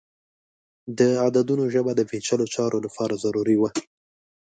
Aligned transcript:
د 0.97 0.99
عددونو 1.25 1.63
ژبه 1.73 1.91
د 1.95 2.01
پیچلو 2.09 2.45
چارو 2.55 2.77
لپاره 2.85 3.13
ضروری 3.23 3.57
وه. 3.61 3.69